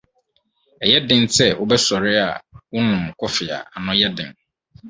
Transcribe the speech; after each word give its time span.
Ɛyɛ 0.83 0.97
den 1.07 1.23
sɛ 1.35 1.45
wobɛsɔre 1.59 2.11
a 2.25 2.29
wonnom 2.71 3.03
kɔfe 3.19 3.45
a 3.57 3.57
ano 3.75 3.91
yɛ 3.99 4.07
den. 4.17 4.31